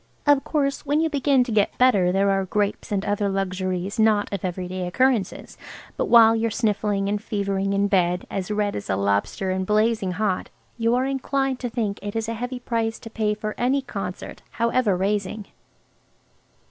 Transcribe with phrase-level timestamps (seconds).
[0.25, 4.33] Of course, when you begin to get better there are grapes and other luxuries not
[4.33, 5.59] of everyday occurrences,
[5.95, 10.13] but while you're sniffling and fevering in bed, as red as a lobster and blazing
[10.13, 13.83] hot, you are inclined to think it is a heavy price to pay for any
[13.83, 15.45] concert, however raising.